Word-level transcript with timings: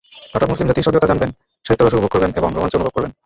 পাঠক 0.31 0.47
মুসলিম 0.49 0.67
জাতির 0.67 0.85
স্বকীয়তা 0.85 1.07
জানবেন, 1.07 1.29
সাহিত্যরস 1.65 1.93
উপভোগ 1.93 2.11
করবেন 2.11 2.31
এবং 2.35 2.49
রোমাঞ্চ 2.51 2.73
অনুভব 2.75 2.93
করবেন। 2.95 3.11